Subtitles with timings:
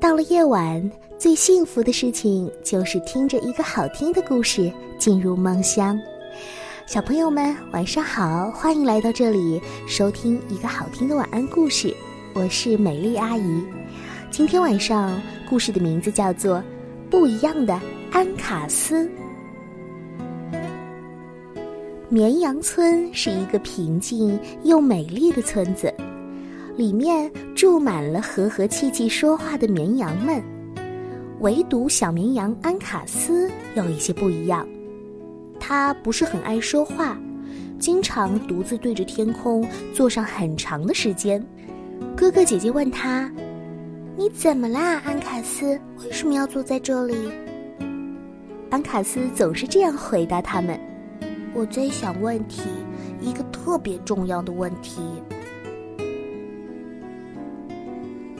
[0.00, 6.00] 到了夜晚，最幸福的事情就是听着一个好听的故事进入梦乡。
[6.86, 11.94] 小朋友们，晚上好，欢迎来到这里收听一个好听的晚安故事。
[12.32, 13.62] 我是美丽阿姨。
[14.30, 16.56] 今天晚上故事的名字叫做
[17.10, 17.78] 《不一样的
[18.10, 19.04] 安卡斯》。
[22.08, 25.92] 绵羊村是一个平静又美丽的村子。
[26.80, 30.42] 里面住满了和和气气说话的绵羊们，
[31.40, 34.66] 唯独小绵羊安卡斯有一些不一样。
[35.60, 37.20] 他不是很爱说话，
[37.78, 39.62] 经常独自对着天空
[39.92, 41.46] 坐上很长的时间。
[42.16, 43.30] 哥哥姐姐问他
[44.16, 45.78] ：“你怎么啦，安卡斯？
[45.98, 47.14] 为什么要坐在这里？”
[48.72, 50.80] 安卡斯总是这样回答他们
[51.52, 52.62] ：“我在想问题，
[53.20, 55.02] 一个特别重要的问题。”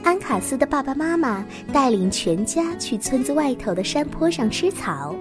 [0.03, 5.15] 安卡斯的爸爸妈妈带领全家去村子外头的山坡上吃草。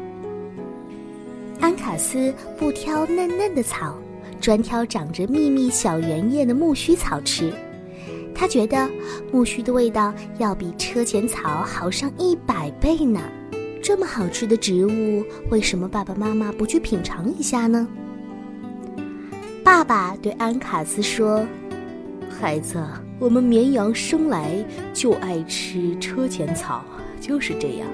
[1.60, 3.98] 安卡斯不挑嫩嫩的草，
[4.40, 7.52] 专挑长着密密小圆叶的苜蓿草吃。
[8.34, 8.88] 他觉得
[9.32, 13.20] 苜蓿的味道要比车前草好上一百倍呢。
[13.82, 17.86] 这么好吃的植物，为什么爸爸妈妈不去品尝一下呢？
[19.62, 21.46] 爸爸对安卡斯说
[22.40, 22.82] ：“孩子。”
[23.20, 26.82] 我们绵羊生来就爱吃车前草，
[27.20, 27.86] 就是这样。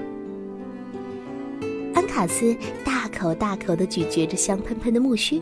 [1.93, 5.41] 安卡斯大口大口的咀嚼着香喷喷的苜蓿，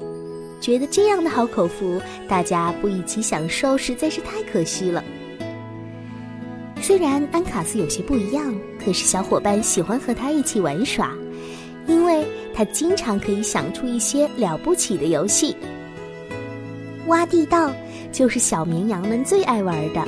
[0.60, 5.04] 觉得这样的好口福，大家不一起享受实在是太可惜了。
[6.82, 8.54] 虽然安卡斯有些不一样，
[8.84, 11.14] 可是小伙伴喜欢和他一起玩耍，
[11.88, 12.26] 因为
[12.56, 15.56] 他经常可以想出一些了不起的游戏。
[17.08, 17.72] 挖地道。
[18.12, 20.02] 就是小绵羊们最爱玩的。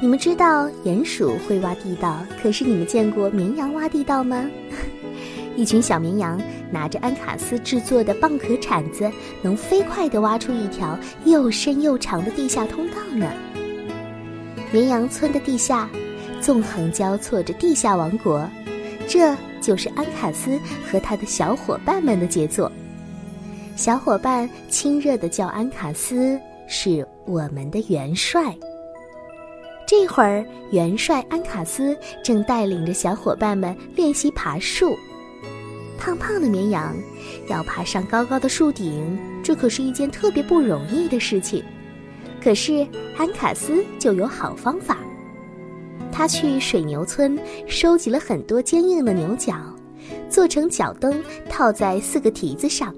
[0.00, 4.48] 你们知道鼹鼠会挖地道，可是你们见过绵羊挖地道吗？
[5.56, 9.12] 一群小绵羊拿着安卡斯制作的蚌壳铲子，
[9.42, 13.30] 能飞快地挖出一条又深又长的地下通道呢。
[14.72, 15.90] 绵羊村的地下，
[16.40, 18.48] 纵横交错着地下王国，
[19.06, 20.58] 这就是安卡斯
[20.90, 22.72] 和他的小伙伴们的杰作。
[23.76, 26.40] 小伙伴亲热地叫安卡斯。
[26.66, 28.56] 是我们的元帅。
[29.86, 34.96] 这会儿，元帅安卡斯正带领着小伙伴们练习爬树。
[35.98, 36.96] 胖胖的绵羊
[37.48, 41.62] 要爬上高高的树顶，这可是一件特别不容易的事情。
[42.42, 42.86] 可是
[43.18, 44.96] 安卡斯就有好方法。
[46.10, 49.54] 他去水牛村收集了很多坚硬的牛角，
[50.30, 52.94] 做成脚蹬，套在四个蹄子上。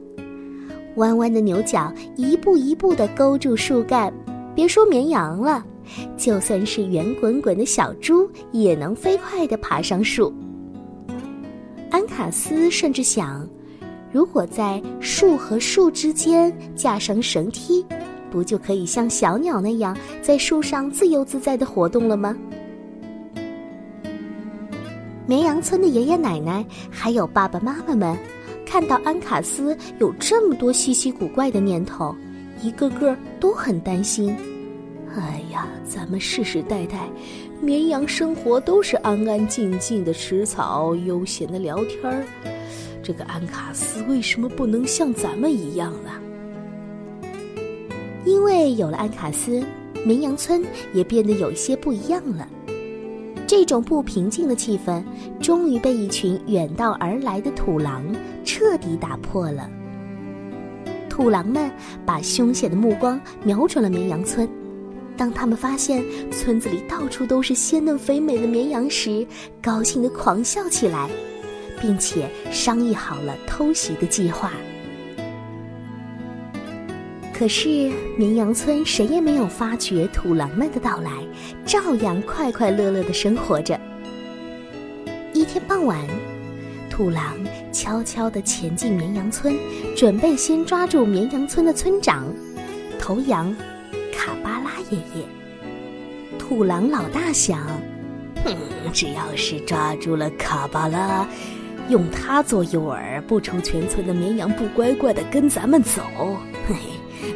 [0.96, 4.12] 弯弯的牛角一步一步地勾住树干，
[4.54, 5.64] 别说绵羊了，
[6.16, 10.32] 就算是圆滚滚的小猪也能飞快地爬上树。
[11.90, 13.48] 安卡斯甚至想，
[14.10, 17.84] 如果在树和树之间架上绳梯，
[18.30, 22.36] 不就可以像小鸟那样在树上自由自在地活动了吗？
[25.26, 28.16] 绵羊村的爷爷奶奶还有爸爸妈妈们。
[28.66, 32.15] 看到安卡斯有这么多稀奇古怪的念头，
[32.60, 34.37] 一个个都很担心。
[35.16, 37.09] 哎呀，咱们世世代代
[37.62, 42.22] 绵羊生活都是安安静静的吃草，悠闲的聊天儿。
[43.03, 46.10] 这个安卡斯为什么不能像咱们一样呢？
[48.26, 49.65] 因为有了安卡斯，
[50.05, 50.62] 绵羊村
[50.93, 52.47] 也变得有些不一样了。
[53.59, 55.03] 这种不平静的气氛，
[55.41, 58.05] 终于被一群远道而来的土狼
[58.44, 59.67] 彻底打破了。
[61.09, 61.71] 土狼们
[62.05, 64.47] 把凶险的目光瞄准了绵羊村，
[65.17, 69.27] 当他们发现村子里到处都是鲜嫩肥美的绵羊时，
[69.62, 71.09] 高兴地狂笑起来，
[71.81, 74.53] 并且商议好了偷袭的计划。
[77.38, 81.10] 可是绵羊村谁也没有发觉土狼们的到来，
[81.66, 83.78] 照样快快乐乐的生活着。
[85.34, 86.00] 一天傍晚，
[86.88, 87.37] 土狼
[87.70, 89.55] 悄悄地前进绵羊村，
[89.94, 92.25] 准备先抓住绵羊村的村长
[92.99, 93.55] 头羊
[94.11, 95.26] 卡巴拉爷爷。
[96.38, 97.61] 土狼老大想：
[98.46, 98.56] 哼，
[98.94, 101.28] 只要是抓住了卡巴拉，
[101.90, 106.00] 用他做诱饵，不愁全村的绵羊不乖乖地跟咱们走。
[106.66, 106.75] 嘿。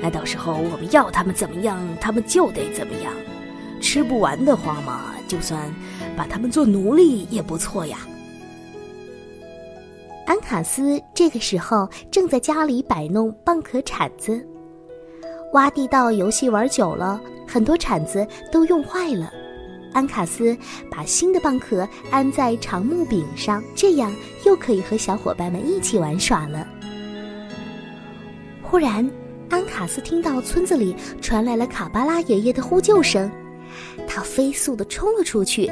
[0.02, 3.12] 那到时候我们要他们怎么样，他们就得怎么样。
[3.81, 5.73] 吃不完的话嘛，就算
[6.17, 7.99] 把他们做奴隶也不错呀。
[10.26, 14.47] 安卡斯这个时候正在家里摆弄蚌壳铲子，
[15.52, 19.32] 挖地道游戏玩久了，很多铲子都用坏了。
[19.93, 20.56] 安卡斯
[20.88, 24.14] 把新的蚌壳安在长木柄上，这样
[24.47, 26.64] 又可以和小伙伴们一起玩耍了。
[28.62, 29.11] 忽然，
[29.50, 33.31] 安卡斯听到村子里传来了卡巴拉爷爷的呼救声，
[34.06, 35.70] 他飞速地冲了出去。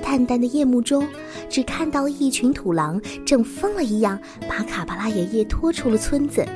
[0.00, 1.06] 淡淡的夜幕中，
[1.50, 4.16] 只看到一群土狼正疯了一样
[4.48, 6.46] 把卡巴拉爷爷拖出了村子，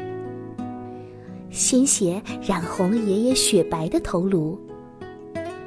[1.50, 4.56] 鲜血染红了爷爷雪白的头颅。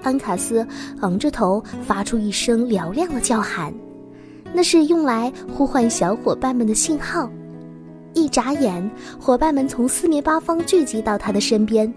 [0.01, 0.65] 安卡斯
[1.01, 3.73] 昂着头，发出一声嘹亮的叫喊，
[4.53, 7.29] 那是用来呼唤小伙伴们的信号。
[8.15, 8.89] 一眨眼，
[9.19, 11.93] 伙伴们从四面八方聚集到他的身边。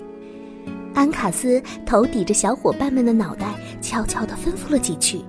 [0.93, 5.21] 安卡斯头抵着小伙伴们的脑袋，悄悄地吩咐了几句。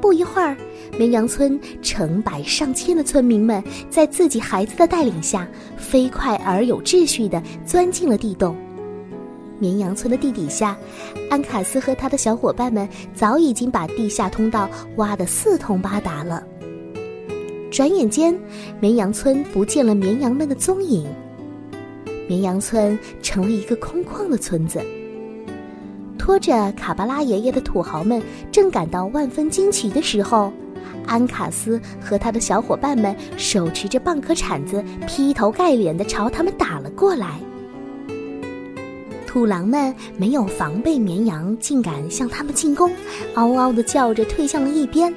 [0.00, 0.56] 不一会儿，
[0.98, 8.56] 绵羊村成百上千的村民们在自己孩子的带领下，飞快而有秩序地钻进了地洞。
[9.60, 10.76] 绵羊村的地底下，
[11.30, 16.42] 安卡斯和他的小伙伴们早已经把地下通道挖得四通八达了。
[17.72, 18.38] 转眼间，
[18.80, 21.08] 绵羊村不见了绵羊们的踪影，
[22.28, 24.78] 绵羊村成了一个空旷的村子。
[26.18, 28.22] 拖着卡巴拉爷爷的土豪们
[28.52, 30.52] 正感到万分惊奇的时候，
[31.06, 37.40] 安卡斯和他的小伙伴们手持着蚌壳铲子，劈头盖脸地朝他们打了过来。
[39.26, 42.92] 土狼们没有防备绵羊，竟敢向他们进攻，
[43.32, 45.10] 嗷嗷地叫着退向了一边。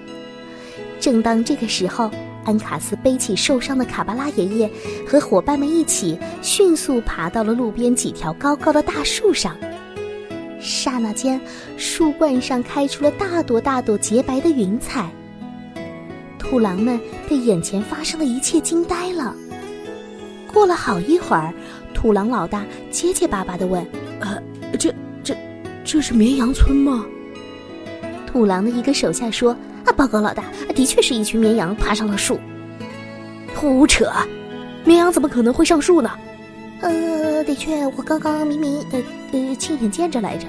[1.02, 2.10] 正当这个时候，
[2.46, 4.72] 安卡斯背起受伤的卡巴拉爷爷，
[5.06, 9.58] 和伙伴们一起迅速爬到了路边几条高高的大树上。
[10.60, 11.40] 刹那间，
[11.78, 15.10] 树冠上开出了大朵大朵洁白的云彩。
[16.40, 19.36] 土狼们被眼前发生的一切惊呆了。
[20.54, 21.54] 过了好一会儿，
[21.94, 23.86] 土狼老大结结巴巴地问
[24.22, 24.42] ：“呃，
[24.80, 24.94] 这、
[25.24, 25.36] 这、
[25.84, 27.06] 这是绵羊村吗？”
[28.26, 29.56] 土狼的一个手下说
[29.94, 30.44] ：“报告老大，
[30.76, 32.40] 的确是一群绵羊爬上了树。”
[33.56, 34.12] 胡扯！
[34.84, 36.12] 绵羊怎么可能会上树呢？
[36.82, 39.02] 呃，的确，我刚刚明明呃
[39.32, 40.46] 呃亲眼见着来着。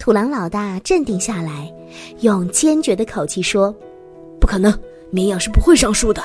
[0.00, 1.72] 土狼老大镇定下来，
[2.20, 3.72] 用坚决的口气说
[4.40, 4.76] ：“不可能，
[5.10, 6.22] 绵羊是不会上树的。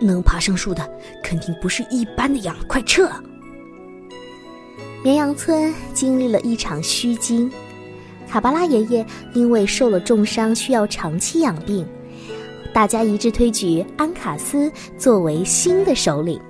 [0.00, 0.90] 能爬上树的，
[1.22, 2.56] 肯定不是一般的羊。
[2.66, 3.08] 快撤！”
[5.04, 7.48] 绵羊村经历了一场虚惊，
[8.32, 11.86] 卡巴拉爷爷因为受了重伤，需要长期养病，
[12.72, 16.40] 大家一致推举安卡斯作为新的首领。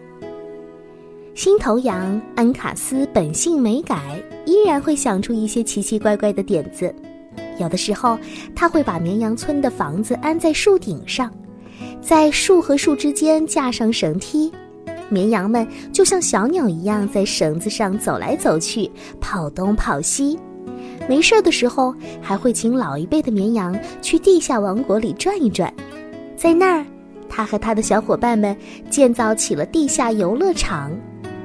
[1.34, 4.00] 新头羊安卡斯本性没改，
[4.46, 6.94] 依然会想出一些奇奇怪怪的点子。
[7.58, 8.16] 有的时候，
[8.54, 11.28] 他会把绵羊村的房子安在树顶上，
[12.00, 14.52] 在树和树之间架上绳梯，
[15.08, 18.88] 绵羊们就像小鸟一样在绳子上走来走去，
[19.20, 20.38] 跑东跑西。
[21.08, 25.72] 没事的时候，还会请老一辈的绵羊去地下王国里转一转，
[26.36, 26.84] 在那儿，
[27.28, 28.56] 他和他的小伙伴们
[28.88, 30.90] 建造起了地下游乐场。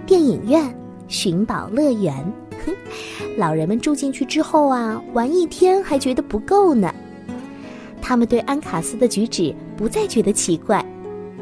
[0.06, 0.74] 电影院、
[1.10, 2.16] 寻宝乐园，
[2.66, 2.74] 哼，
[3.36, 6.94] 老人们住进去之后啊，玩一天还觉得不够呢。
[8.02, 10.86] 他们对安卡斯的举止不再觉得奇怪，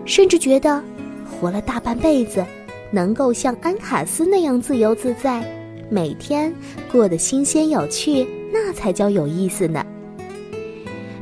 [0.03, 0.83] 甚至觉得
[1.29, 2.43] 活了大半辈子，
[2.89, 5.43] 能够像安卡斯那样自由自在，
[5.89, 6.53] 每天
[6.91, 9.85] 过得新鲜有趣，那才叫有意思呢。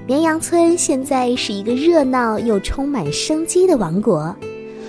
[0.05, 4.36] 绵羊村现在是一个热闹又充满生机的王国，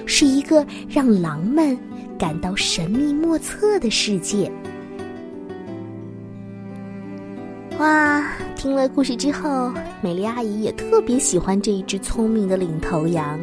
[0.07, 1.77] 是一个让狼们。
[2.17, 4.51] 感到神秘莫测的世界。
[7.79, 8.25] 哇！
[8.55, 13.39] 听了故事之后，美丽阿姨也特别喜欢这一只聪明的领头羊，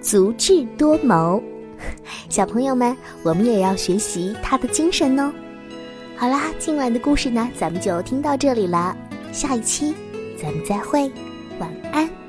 [0.00, 1.40] 足智多谋。
[2.28, 5.32] 小朋友们，我们也要学习他的精神哦。
[6.16, 8.96] 好啦，今晚的故事呢，咱们就听到这里了。
[9.32, 9.94] 下一期
[10.40, 11.10] 咱们再会，
[11.58, 12.25] 晚安。